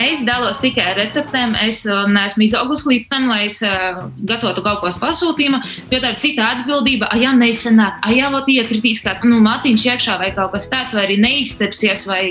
[0.02, 1.54] Es dalos tikai ar receptēm.
[1.64, 5.60] Es uh, neesmu izaugusi līdz tam, lai es uh, gatavotu kaut ko pasūtījumu.
[5.92, 7.10] Jo tā ir cita atbildība.
[7.12, 10.96] Ah, jā, neizsanāk, ah, jā, vēl iekritīs kāds nu, matiņš iekšā vai kaut kas tāds,
[10.98, 12.22] vai arī neizcepsies, vai,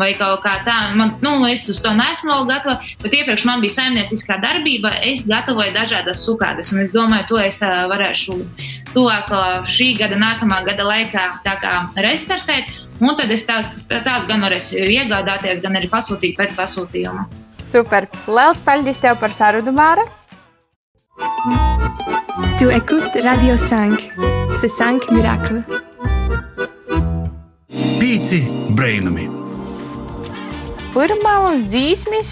[0.00, 0.78] vai kaut kā tā.
[0.98, 2.78] Man, nu, es uz to neesmu vēl gatava.
[3.04, 4.94] Bet iepriekš man bija saimnieciskā darbība.
[5.06, 8.40] Es gatavoju dažādas sukādes, un es domāju, to es uh, varēšu
[8.96, 9.30] tuvāk
[9.68, 11.28] šī gada, nākamā gada laikā
[12.00, 12.85] restartēt.
[13.00, 17.26] Un tad es tās, tās gan varēšu iegādāties, gan arī pasūtīt pēc pasūtījuma.
[17.60, 18.06] Super!
[18.30, 20.06] Liels paldies tev par sarunu, Māra!
[22.58, 24.08] Tu écoutes Radio 5,
[24.60, 25.64] c'est 5 miracles.
[28.00, 28.44] Pīci
[28.76, 29.36] brainami!
[30.96, 32.30] Pirmā uz dzīsmis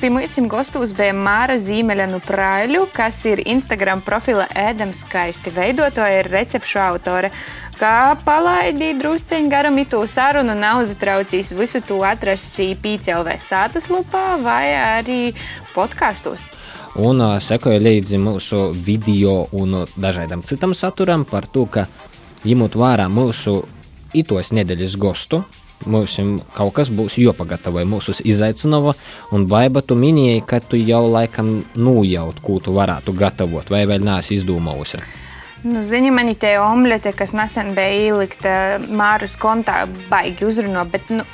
[0.00, 6.22] pie mums gastos bija Māra Zīmeļa no Prāļu, kas ir Instagram profila ēdams skaisti veidotāja,
[6.22, 7.28] ir recepšu autore.
[7.76, 14.70] Kā palaidīt drusciņu garam itu sarunu, nav zatraucīs visu to atrasti PCLV sātas lupā vai
[14.80, 15.18] arī
[15.74, 16.40] podkāstos.
[16.96, 21.84] Un uh, sekoja līdzi mūsu video un dažādam citam saturam par to, ka
[22.48, 23.58] ņemot vērā mūsu
[24.16, 25.44] itos nedēļas gostu,
[25.84, 26.14] Mums
[26.56, 28.94] kaut kas būs jāpagatavo, mūsu izaicinājuma,
[29.36, 34.00] un baiba tu minēji, ka tu jau laikam nujaut, ko tu varētu gatavot, vai vēl
[34.08, 35.02] neesi izdomājusi.
[35.64, 38.54] Nu, Zini, man ir tā omlete, kas nesen bija ielikta
[38.92, 41.24] Māras kontā, baigi uzrunā, bet nu,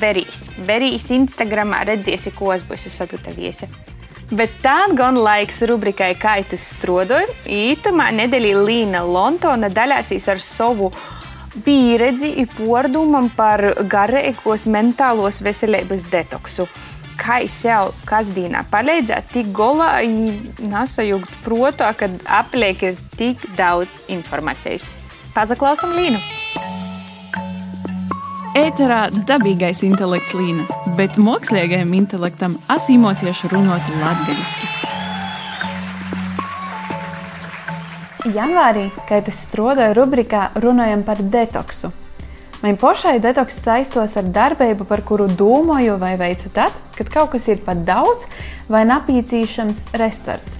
[0.00, 0.48] verīs.
[0.66, 3.70] Verīs Instagramā redzēsi, ko es būšu sagatavojusi.
[4.34, 7.28] Bet tā gan laiks rubrikai Kaitas strodoja.
[7.44, 10.90] Ītamā nedēļā Līna Lontona daļāsīs ar savu
[11.64, 16.66] pieredzi un pārdomām par garīgos mentālos veselības detoksu.
[17.20, 20.02] Kā sev kasdienā palīdzēt, tik galā
[20.62, 24.90] nesajūgt protā, kad apliek ir tik daudz informācijas.
[25.34, 26.20] Pazaklausam Līnu!
[28.54, 30.62] Ēterā dabīgais intelekts līna,
[30.94, 34.68] bet mākslīgajam intelektam asimocieši runāt latgaļiski.
[38.34, 41.90] Janvārī, kad es strādāju rubrikā, runājam par detoksu.
[42.64, 47.44] Man pašai detoks saistos ar darbību, par kuru domāju vai veicu tad, kad kaut kas
[47.52, 48.24] ir pat daudz
[48.72, 50.56] vai napīcīšams restorāns.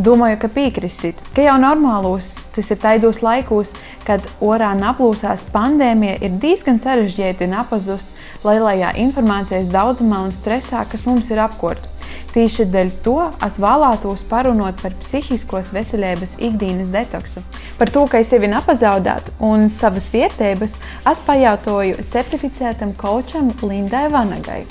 [0.00, 3.74] Domāju, ka piekrisit, ka jau normālos, tas ir taidos laikos,
[4.08, 11.28] kad orā naplūsās pandēmija, ir diezgan sarežģīti napazust lielajā informācijas daudzumā un stresā, kas mums
[11.28, 11.93] ir apkārt.
[12.34, 17.44] Tieši dēļ to es vēlētos parunāt par psihiskos veselības ikdienas detoksu.
[17.78, 20.74] Par to, kā sevi nepazaudēt un savas vietības,
[21.10, 24.64] es pajautāju certificētam kočam Lindai Vanagai.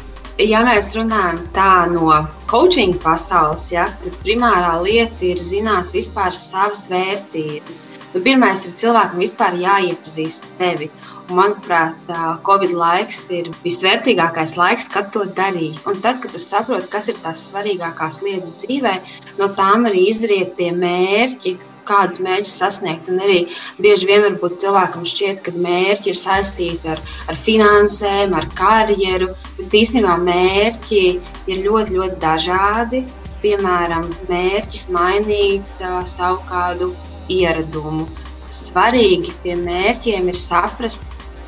[0.43, 2.12] Ja mēs runājam tā no
[2.52, 7.84] coaching pasaules, ja, tad primārā lieta ir zināt vispār savas vērtības.
[8.12, 10.91] Nu, Pirmais ir cilvēkam vispār jāiepazīst sevi.
[11.31, 12.09] Manuprāt,
[12.43, 15.79] Covid laiks ir visvērtīgākais laiks, kad to darīt.
[15.88, 18.97] Un tad, kad tu saproti, kas ir tās svarīgākās lietas dzīvē,
[19.39, 21.55] no tām arī izriet tie mērķi,
[21.88, 23.09] kādus mērķus sasniegt.
[23.12, 23.39] Un arī
[23.83, 29.79] bieži vien varbūt cilvēkam šķiet, ka mērķi ir saistīti ar, ar finansēm, ar karjeru, bet
[29.79, 31.03] īstenībā mērķi
[31.47, 33.03] ir ļoti, ļoti dažādi.
[33.43, 36.93] Piemēram, mērķis mainīt uh, savu kādu
[37.31, 38.05] ieradumu.
[38.53, 41.03] Svarīgi pie mērķiem ir saprast,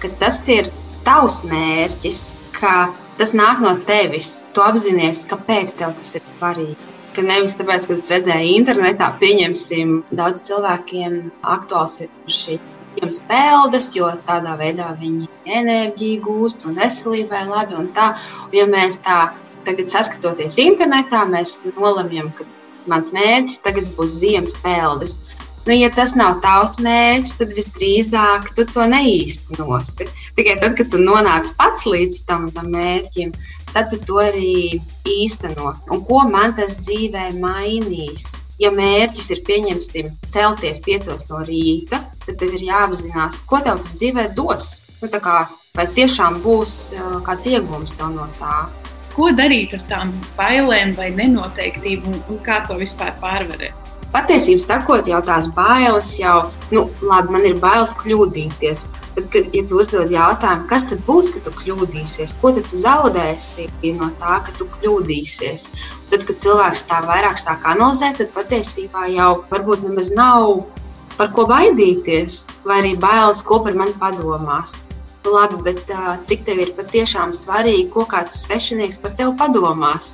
[0.05, 0.67] ka tas ir
[1.05, 2.19] tavs mērķis,
[2.59, 2.73] ka
[3.17, 4.43] tas nāk no tevis.
[4.53, 6.91] Tu apzinājies, kāpēc tev tas ir svarīgi.
[7.15, 11.15] Ka nevis tāpēc, ka es redzēju internetā, pieņemsim, daudz cilvēkiem
[11.55, 15.29] aktuāls ir šīs ziemas peldes, jo tādā veidā viņi
[15.61, 17.79] enerģiju gūst un veselībai labi.
[17.79, 18.11] Un tā,
[18.45, 19.31] un ja mēs tā
[19.65, 22.45] tagad saskatoties internetā, mēs nolemjam, ka
[22.91, 25.17] mans mērķis tagad būs ziemas peldes.
[25.65, 30.05] Nu, ja tas nav tavs mērķis, tad visdrīzāk tu to neīstenosi.
[30.37, 33.31] Tikai tad, kad tu nonāc pats līdz tam, tam mērķim,
[33.71, 34.77] tad tu to arī
[35.09, 35.71] īsteno.
[35.89, 38.27] Un ko man tas dzīvē mainīs?
[38.61, 43.95] Ja mērķis ir, pieņemsim, celties piecos no rīta, tad tev ir jāapzinās, ko tev tas
[43.97, 44.67] dzīvē dos.
[45.01, 45.39] Nu, kā,
[45.75, 46.75] vai tiešām būs
[47.25, 48.67] kāds iegūms tev no tā?
[49.15, 53.84] Ko darīt ar tām bailēm vai nenoteiktību un kā to vispār pārvarēt?
[54.15, 58.85] Patiesībā sakot, jau tās bailes, jau, nu, labi, man ir bailes kļūdīties.
[59.17, 62.79] Bet, kad, ja tu uzdod jautājumu, kas tad būs, kad tu kļūdīsies, ko tad tu
[62.79, 65.67] zaudēsi no tā, ka tu kļūdīsies?
[66.13, 70.63] Tad, kad cilvēks tā vairāk sāk analizēt, tad patiesībā jau varbūt nemaz nav
[71.19, 74.77] par ko baidīties, vai arī bailes, ko par mani padomās.
[75.27, 75.91] Labi, bet
[76.29, 80.13] cik tev ir patiešām svarīgi, ko kāds svešinieks par tevi padomās?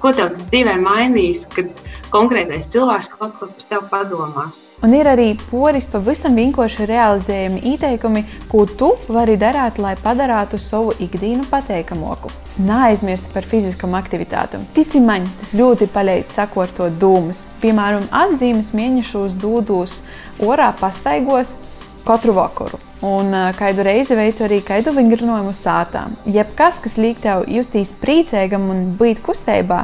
[0.00, 1.68] Ko tev tas dzīvē mainīs, kad
[2.12, 4.58] konkrētais cilvēks kaut ko par tevi padomās?
[4.84, 10.94] Un ir arī poris pavisam vienkārši realizējami ieteikumi, ko tu vari darīt, lai padarītu savu
[11.02, 12.30] ikdienu patīkamāku.
[12.62, 14.68] Neaizmirst par fiziskām aktivitātēm.
[14.76, 17.46] Tici man, tas ļoti palīdz sakārtot domas.
[17.64, 20.00] Piemēram, atzīmes mēnešos dūdos
[20.42, 21.56] orā pastaigos
[22.04, 22.80] katru vakaru.
[23.02, 26.14] Un kādu reizi veicu arī kādu vingrinājumu sātām.
[26.28, 29.80] Jebkas, kas liek tev justies priecīgam un būt kustībā,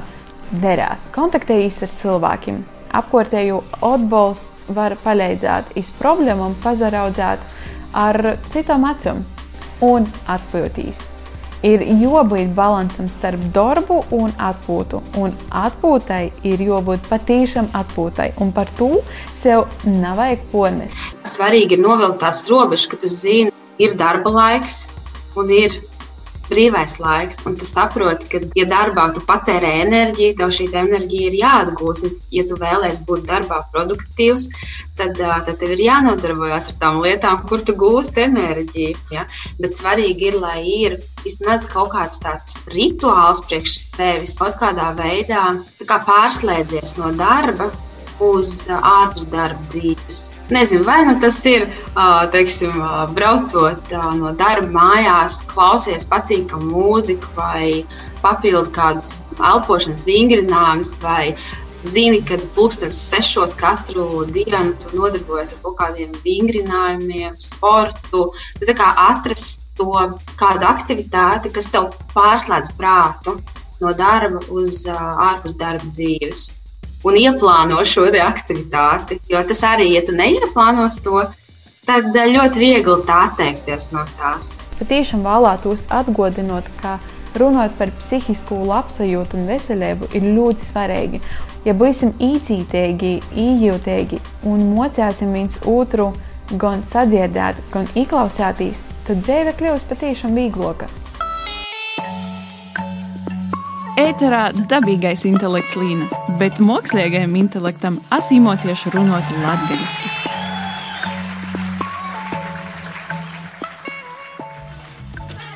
[0.62, 1.04] derās.
[1.14, 2.62] Kontaktējies ar cilvēkiem.
[2.98, 7.44] Apkārtēju atbalsts var palīdzēt iz problēmām, pazaraudzēt
[7.96, 9.22] ar citām acīm
[9.84, 11.00] un atpūtīs.
[11.66, 15.00] Ir jābūt līdzsvaram starp darbu un atpūtu.
[15.18, 18.30] Un atpūtai ir jābūt patīšām atpūtai.
[18.38, 19.00] Un par to
[19.34, 21.16] sev nevajag pornest.
[21.26, 23.50] Svarīgi ir novilkt tās robežas, ka tu zini,
[23.82, 24.84] ir darba laiks
[25.38, 25.74] un ir
[26.48, 31.38] brīvais laiks, un tu saproti, ka, ja darbā tu patērē enerģiju, tev šī enerģija ir
[31.42, 32.08] jāatgūst.
[32.34, 34.48] Ja tu vēlēsies būt darbā produktīvs,
[34.98, 38.96] tad, tad tev ir jānodarbojas ar tām lietām, kur tu gūsti enerģiju.
[39.14, 39.26] Ja?
[39.60, 45.50] Bet svarīgi ir, lai ir vismaz kaut kāds tāds rituāls priekš sevis, kaut kādā veidā
[45.88, 47.70] kā pārslēdzies no darba
[48.24, 50.37] uz ārpus darba dzīves.
[50.48, 51.66] Nezinu, vai nu tas ir
[52.32, 52.72] teiksim,
[53.12, 57.84] braucot no darba mājās, klausies patīkamu mūziku vai
[58.22, 60.94] papildu kādus elpošanas vingrinājumus.
[61.84, 68.24] Zini, ka pulkstenis sešos katru dienu tu nodarbojies ar kaut kādiem vingrinājumiem, sportu.
[68.58, 69.92] Bet kā atrast to
[70.40, 73.36] kādu aktivitāti, kas tev pārslēdz prātu
[73.84, 76.48] no darba uz ārpus darba dzīves
[77.06, 79.20] un ieplāno šo aktivitāti.
[79.30, 81.22] Jo tas arī, ja tu neieplānos to,
[81.86, 84.56] tad eh, ļoti viegli tā atteikties no tās.
[84.78, 86.98] Patiešām vēlētos atgādināt, ka
[87.38, 91.22] runājot par psihisko labsajūtu un veselību, ir ļoti svarīgi.
[91.66, 96.12] Ja būsim īcītīgi, ījūtīgi un mocēsim viens otru
[96.56, 100.88] gan sadzirdēt, gan ieklausīties, tad dzīve kļūs patiešām vieglāka.
[103.98, 106.04] Ēterā dabīgais intelekts līna,
[106.38, 110.12] bet mākslīgajam intelektam asimocieši runāt latviešu.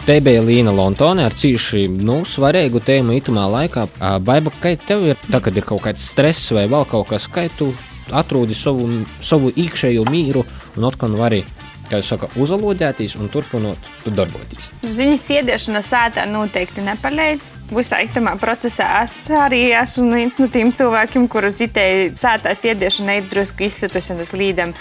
[0.02, 3.86] Te bija Līna Lontone ar cīši nu, svarīgu tēmu itamā laikā.
[4.26, 7.46] Baiba, kā tev ir, tā, kad ir kaut kāds stress vai vēl kaut kas, kā
[7.54, 7.70] tu
[8.10, 10.42] atrodi savu, savu iekšējo mīru
[10.74, 11.44] un atkal vari
[11.92, 14.70] kā jūs sakat, uzalodēties un turpinot darboties.
[14.82, 17.52] Ziņas iediešana sētā noteikti nepalīdz.
[17.72, 23.28] Visā itamā procesā es arī esmu viens no tiem cilvēkiem, kurus itēji sētās iediešana ir
[23.30, 24.74] drusku izsatusies līdam.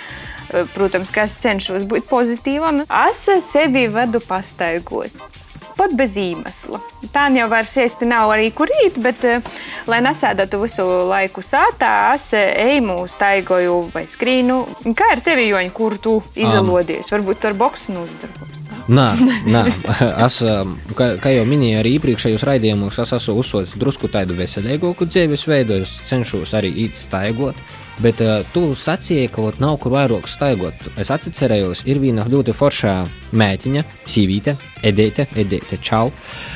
[0.75, 5.21] Protams, ka es cenšos būt pozitīva un es sevi vedu pastaigos
[5.81, 6.79] pat bez iemesla.
[7.11, 9.41] Tā jau vairs īsti nav arī kur īt, bet, eh,
[9.89, 14.61] lai nesēdētu visu laiku sātā, es eh, eju, staigoju vai skrīnu.
[14.97, 17.11] Kā ar tevi, Joņa, kur tu izolodies?
[17.13, 18.61] Varbūt ar boksu nozadarbojies.
[18.91, 19.07] Nē,
[19.45, 19.63] nē.
[20.25, 25.07] Es, um, kā, kā jau minēju, arī iepriekšējos raidījumos, es esmu uzsācis drusku tādu veselīgāku
[25.09, 25.81] dzīvesveidu.
[25.85, 27.59] Es cenšos arī īt staigot.
[28.01, 30.87] Bet uh, tu sacīji, ka ot, nav kur vairāk staigot.
[31.01, 32.93] Es atcerējos, ir viena ļoti forša
[33.37, 34.55] mētiņa, sīvīte,
[34.87, 36.09] edēte, edēte, čau.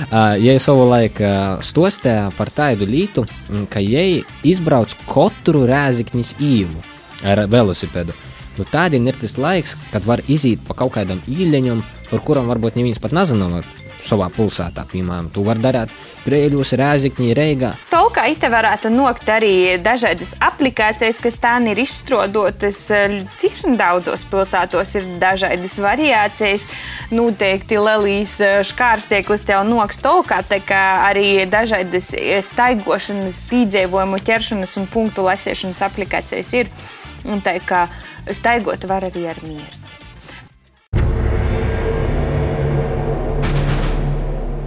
[0.08, 3.26] Uh, ja savulaik uh, stostē par tādu lītu,
[3.70, 6.82] ka jai izbrauc katru rēziknis īvu
[7.26, 8.16] ar velosipēdu.
[8.56, 12.80] Nu, Tādien ir tas laiks, kad var iziet pa kaut kādam īļaņam, par kuram varbūt
[12.80, 13.50] neviens pat nezina
[14.06, 14.86] savā pilsētā.
[14.92, 15.94] Piemēram, to var darīt
[16.26, 17.72] Brīļos, Rēzikņī, Reigā.
[17.92, 22.80] Tolkā ite varētu nokt arī dažādas aplikācijas, kas tā ir izstrādotas.
[23.42, 26.66] Cīši daudzos pilsētos ir dažādas variācijas.
[27.14, 28.40] Noteikti Lelijas
[28.72, 32.12] škārstieklis tev noks Tolkā, tā kā arī dažādas
[32.50, 36.74] staigošanas, pīdzēvojumu ķeršanas un punktu lasīšanas aplikācijas ir.
[37.30, 37.88] Un tā kā
[38.34, 39.85] staigot var arī ar mieru.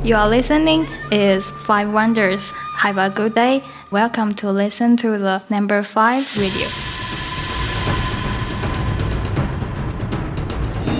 [0.09, 2.51] You are listening is Five Wonders.
[2.79, 3.62] Have a good day.
[3.90, 6.64] Welcome to listen to the number five radio.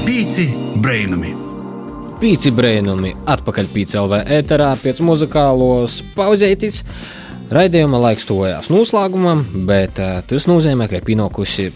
[0.05, 0.51] Pīci
[0.85, 1.33] brainami!
[2.21, 6.85] Pīci brainami atpakaļ PCLV ēterā pēc muzikālos pauzētis.
[7.49, 11.71] Raidījuma laiks tuvojās noslēgumam, bet uh, tas nozīmē, ka ir pienākusi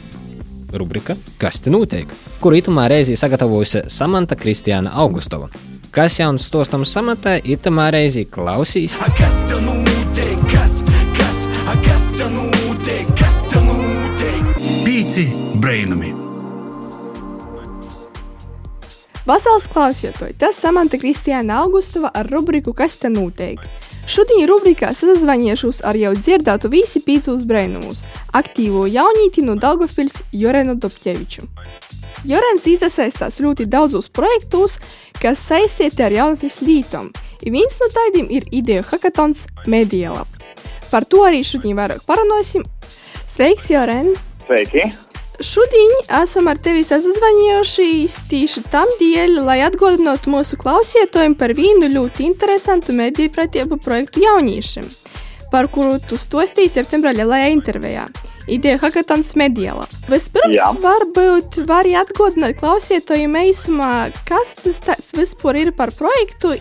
[0.77, 2.13] rubrika Kas te notiek?
[2.45, 5.49] Kuru itamā reizē sagatavojusi Samanta Kristiāna Augustova.
[5.93, 8.95] Kas jauns stostam samatā, itamā reizī klausīs.
[9.19, 10.39] Kas te notiek?
[10.49, 10.79] Kas,
[11.19, 11.43] kas,
[11.85, 13.11] kas te notiek?
[13.19, 14.55] Kas te notiek?
[14.87, 15.27] Pīci
[15.61, 16.15] brainami!
[19.29, 23.61] Vasals klausītāji, tas Samanta Kristiāna Augustova ar rubriku Kas te notiek?
[24.09, 28.01] Šodien rubrikā sazvanīšos ar jau dzirdēto visi pīcūs brainumus-
[28.41, 31.47] aktīvo jaunīti no Daugavpils Jorenu Dobķeviču.
[32.23, 34.79] Jorens iesaistās ļoti daudzos projektos,
[35.19, 37.09] kas saistīti ar jaunatnes lītām.
[37.43, 40.29] Viens no tādiem ir ideja hackathons Medialab.
[40.93, 42.63] Par to arī šodien vairāk parunāsim.
[43.27, 44.13] Sveiks, Joren!
[44.45, 44.87] Sveiki!
[45.43, 52.29] Šodien esam ar tevi sazvanījušies tieši tam dēļ, lai atgādinātu mūsu klausītājiem par vienu ļoti
[52.29, 54.87] interesantu mediju pratību projektu jauniešiem,
[55.51, 58.07] par kuru tu stostīji septembrā lielajā intervijā.
[58.51, 59.85] Ideja hackathons mediālā.
[60.11, 60.73] Vispirms, Jā.
[60.83, 66.57] varbūt vari atgādināt klausītājiem īsumā, kas tas vispār ir par projektu.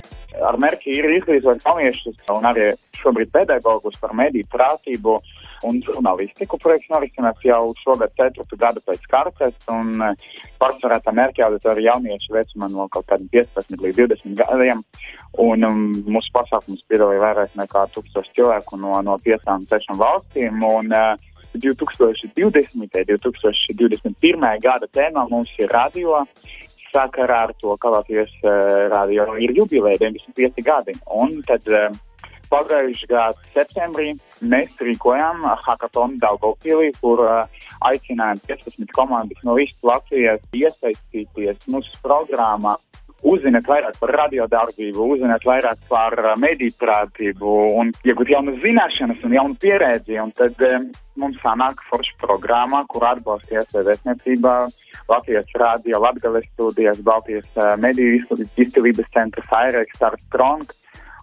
[0.46, 5.18] Ar mērķi ir izglītot jauniešus un arī šobrīd pedagogus par mediju prātību
[5.66, 6.60] un žurnālistiku.
[6.62, 8.46] Projekts norisinās jau šogad 4.
[8.62, 10.30] gadu pēc kartes, un eh,
[10.62, 14.86] pārsvarā tā mērķa auditorija jaunieši vecumā no kaut kādiem 15 līdz 20 gadiem.
[15.42, 20.66] Un um, mūsu pasākums piedalīja vairāk nekā 1000 cilvēku no, no 5-6 valstīm.
[20.68, 22.76] Un, uh, 2020.
[22.76, 24.60] un 2021.
[24.62, 26.26] gada tēmā mums ir radio.
[26.92, 30.96] Sakarā ar to, ka Latvijas uh, radio ir jubileja 95 gadi.
[31.16, 31.88] Un tad uh,
[32.52, 34.12] pagājušā gada septembrī
[34.44, 42.76] mēs rīkojām hackathonu Daugopilī, kur uh, aicinājām 15 komandas no visas Latvijas iesaistīties mūsu programmā
[43.28, 49.36] uzzināt vairāk par radiodarbību, uzzināt vairāk par uh, mediju prātību un iegūt jaunas zināšanas un
[49.38, 50.18] jaunu pieredzi.
[50.22, 50.90] Un tad um,
[51.22, 54.56] mums sanāk forša programma, kur atbalsta vēstniecībā,
[55.12, 58.22] Latvijas rādio, Latgales studijas, Baltijas uh, mediju
[58.58, 60.78] izcilības centrs, Aireks, Stars Strong.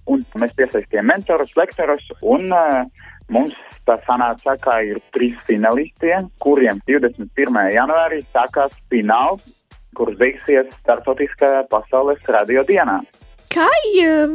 [0.08, 2.84] Un mēs piesaistījām mentorus, lektorus un uh,
[3.28, 3.56] mums
[3.88, 7.60] tā sanāca, ka ir trīs finalisti, kuriem 21.
[7.74, 9.57] janvārī sākās fināls
[9.98, 13.00] kur beigsies starptautiskajā pasaules radio dienā.
[13.48, 13.66] Kā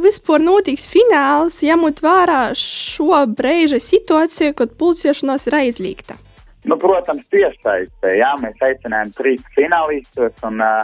[0.02, 6.18] vispār notiks fināls, ņemot vērā šo brīža situāciju, kad pulcēšanās ir aizliegta?
[6.64, 8.14] Nu, protams, piesaistē.
[8.18, 10.82] Jā, mēs aicinājām trīs finālistus, un uh,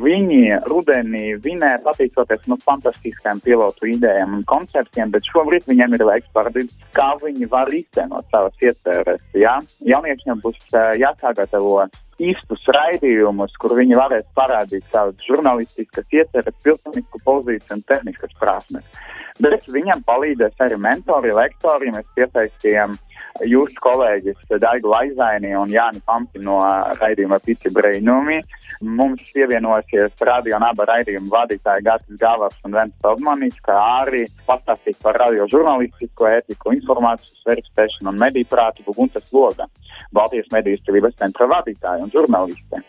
[0.00, 6.32] viņi rudenī vinēja pateicoties nu, fantastiskām pilotu idejām un konceptiem, bet šobrīd viņiem ir laiks
[6.34, 9.22] parādīt, kā viņi var īstenot savas ieceres.
[9.36, 9.58] Jā?
[9.92, 11.84] Jauniešiem būs uh, jāsagatavo
[12.20, 19.00] īstus raidījumus, kur viņi varēs parādīt savas žurnālistiskas ieceres, pilsonisku pozīciju un tehniskas prasmes.
[19.40, 21.92] Bet viņam palīdzēs arī mentori, lektori.
[21.94, 22.98] Mēs piesaistījām
[23.46, 26.58] jūsu kolēģis Daigu Laizaini un Jāni Pampi no
[27.00, 28.40] raidījuma Pici Breinumi.
[28.80, 34.96] Mums pievienosies radio un aba raidījuma vadītāji Gatis Gavars un Vents Todmanis, kā arī pastāstīt
[35.02, 39.68] par radio žurnālistisko ētiku, informācijas verificēšanu un mediju prātību Guntas Loga,
[40.12, 42.84] Baltijas mediju izcilības centra vadītāja un žurnāliste.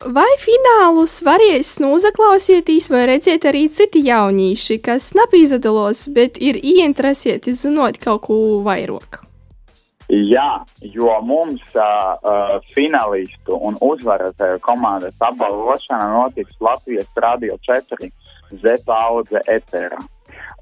[0.00, 7.52] Vai finālus varēs nozaklausieties vai redzēt arī citi jaunieši, kas nav izdalos, bet ir ieinteresēti
[7.52, 9.20] zinot kaut ko vairāk?
[10.10, 11.82] Jā, jo mums uh,
[12.18, 18.10] uh, finālistu un uzvarētāju komandas apbalvošana notiks Latvijas Radio 4
[18.58, 20.00] Zeta Audze Etera.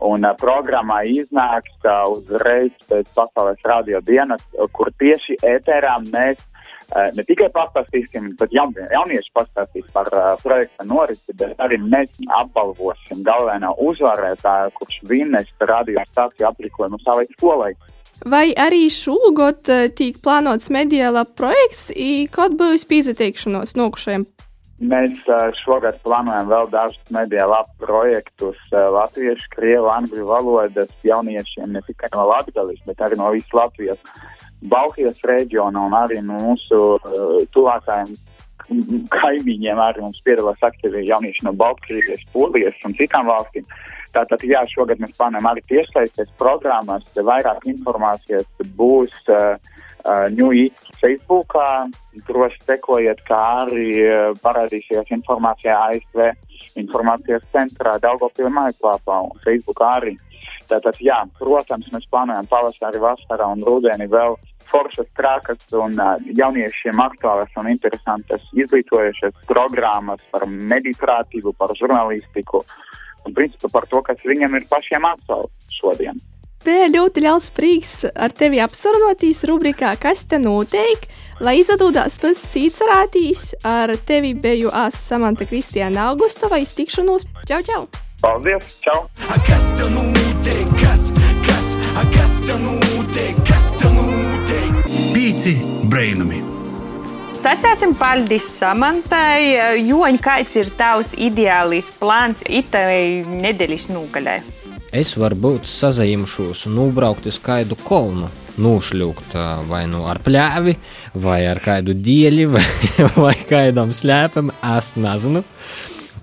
[0.04, 4.44] Un uh, programmā iznāks uh, uzreiz pēc pasaules radio dienas,
[4.76, 10.84] kur tieši ēterā mēs uh, ne tikai pastāstīsim, bet jaun, jaunieši pastāstīs par uh, projekta
[10.84, 17.78] norisi, bet arī mēs apbalvosim galveno uzvarētāju, kurš vinnēs radio stāciju aprīkojumu savai skolai.
[18.26, 21.92] Vai arī šogad tiek plānots mediālā projekts,
[22.34, 24.26] kad būs pieteikšanos nokušajiem?
[24.78, 25.22] Mēs
[25.58, 32.78] šogad plānojam vēl dažus mediālā projektus latviešu, krievu, angļu valodas jauniešiem ne tikai no Latvijas,
[32.86, 33.98] bet arī no visas Latvijas,
[34.70, 38.14] Baltijas reģiona un arī mūsu uh, tuvākajiem
[39.14, 39.80] kaimiņiem.
[39.82, 43.66] Arī mums piedalās aktīvi jaunieši no Baltkrievijas, Polijas un citām valstīm.
[44.14, 48.46] Tātad, jā, šogad mēs plānojam arī tiešsaistes programmas, vairāk informācijas
[48.78, 49.58] būs uh,
[50.08, 51.88] uh, New Eat Facebookā,
[52.28, 56.30] droši sekojiet, kā arī uh, parādīsies informācija ASV
[56.80, 60.14] informācijas centrā, Daugopilī mājaslapā un Facebookā arī.
[60.68, 64.36] Tātad, jā, protams, mēs plānojam pavasarī, vasarā un rudeni vēl
[64.68, 72.64] foršas, trakas un uh, jauniešiem aktuālas un interesantas izglītojušas programmas par mediprātību, par žurnālistiku
[73.26, 76.18] un principā par to, kas viņam ir pašiem aktuāls šodien.
[76.64, 81.06] Bija ļoti liels prieks ar tevi apsarunāties rubrikā, kas te notiek,
[81.40, 83.52] lai izdodas pēc sīcerātīs.
[83.68, 87.28] Ar tevi biju es Samanta Kristiāna Augustova iztikšanos.
[87.48, 87.86] Čau, čau!
[88.20, 88.80] Paldies!
[88.82, 89.06] Čau!
[89.30, 90.66] A kas te notiek?
[90.82, 91.08] Kas,
[91.46, 93.38] kas, a kas te notiek?
[93.46, 94.84] Kas te notiek?
[95.14, 96.47] Pīci brainami!
[97.38, 99.78] Sacēsim paldies Samantai.
[99.86, 104.40] Joņ, kāds ir tavs ideālais plāns itai nedēļas nogalē?
[104.90, 108.26] Es varbūt sazaimšos un nobraukt uz kādu kolnu.
[108.58, 109.38] Nūšļūkt
[109.70, 110.74] vai nu ar pļāvi,
[111.22, 112.66] vai ar kādu dieļi, vai,
[113.14, 114.50] vai kādam slēpam.
[114.74, 115.44] Es nezinu.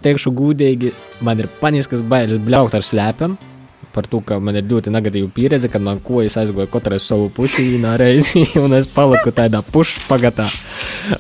[0.04, 0.92] Teikšu gudīgi,
[1.24, 3.40] man ir paniskas bailes bļaukt ar slēpam
[3.96, 7.64] par to, ka man ir ļoti negatīva pieredze, kad man kojas aizgoja katrai savu pusi
[7.72, 10.50] vienā reizi, un es paliku tādā pušpagatā.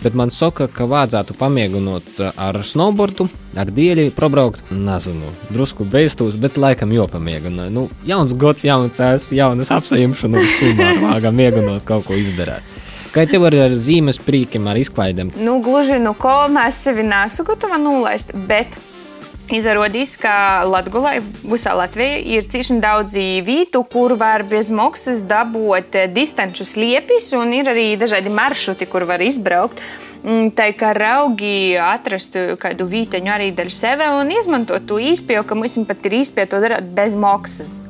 [0.03, 6.59] Bet man saka, ka vajadzētu pamēģināt ar snowboardu, ar dieļu, pabraukt, nezinu, drusku beigstūs, bet
[6.61, 7.71] laikam jopamēģināt.
[7.73, 12.73] Nu, jauns gods, jauns es, jaunas apsaimšanas, kumā vāgam mēģināt kaut ko izdarīt.
[13.15, 15.29] Kā tev ar, ar zīmes prīkiem, ar izklaidēm?
[15.39, 18.75] Nu, gluži no kolonā es sevi nesu gatava nolaist, bet
[19.53, 23.13] Izrādās, ka Latvijā, visā Latvijā ir cīņš daudz
[23.45, 29.21] vietu, kur var bez maksas dabūt distanču sliepis, un ir arī dažādi maršruti, kur var
[29.21, 29.83] izbraukt.
[30.57, 35.77] Tā kā raugi atrastu kādu vīteņu arī daļu sevi un izmantot to īspēju, ka mums
[35.85, 37.83] pat ir īspēja to darīt bez maksas.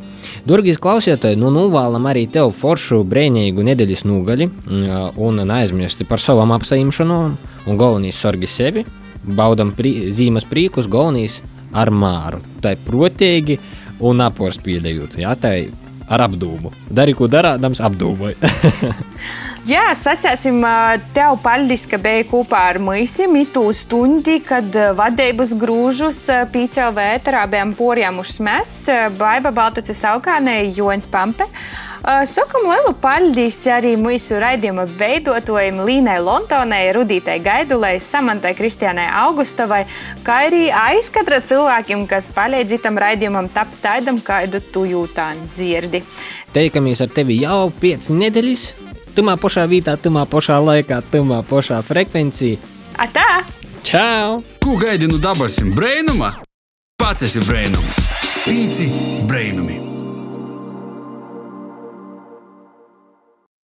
[0.46, 4.52] Durgīs klausītāji, nu novēlam arī tev foršu, brīvīgu nedēļas nogali
[5.16, 8.86] un neaizmirsti par savam apsaimšanām un galvenīs sorgi sevi
[9.26, 11.42] baudam prī, zīmes prīkus, galvenīs
[11.76, 12.44] ar māru.
[12.62, 13.60] Tā ir protīgi
[14.06, 15.20] un apors pieļaujot.
[15.22, 15.74] Jā, tā ir
[16.06, 16.72] ar apdūmu.
[16.94, 18.38] Dari, ko darādams, apdūmoji.
[19.72, 20.60] Jā, sacēsim
[21.16, 26.20] tev paldies, ka biji kopā ar mums mitū stundi, kad vadības grūžus
[26.54, 28.76] pīcēl vētrā bijām porjāmušas mēs,
[29.18, 31.50] Baiba Baltace Saukānē, Joens Pampe.
[32.06, 39.88] Sakam lielu paldies arī mūsu raidījuma veidotājiem Līnai Lontonai, Rudītai Gaidulai, Samantai Kristiānai Augustovai,
[40.26, 46.04] kā arī aizkatra cilvēkiem, kas palīdz tam raidījumam tapt tādam, kādu tu jūtā dzirdi.
[46.54, 48.68] Teikamies ar tevi jau piecas nedēļas.
[49.18, 52.62] Tumā pašā vietā, tumā pašā laikā, tumā pašā frekvencijā.
[53.02, 53.42] Atā!
[53.82, 54.44] Čau!
[54.62, 55.74] Ko gaidi no dabasim?
[55.74, 56.36] Brainuma?
[57.02, 57.98] Pats esi brainums!
[58.46, 58.92] Pīci
[59.26, 59.95] brainumi!